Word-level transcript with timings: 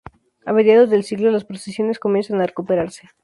A 0.49 0.51
mediados 0.51 0.89
de 0.89 1.03
siglo 1.03 1.29
las 1.29 1.45
procesiones 1.45 1.99
comienzan 1.99 2.41
a 2.41 2.47
recuperarse. 2.47 3.07